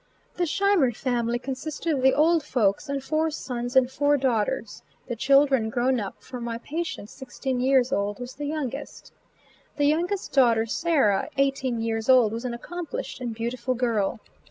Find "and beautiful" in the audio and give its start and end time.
13.21-13.75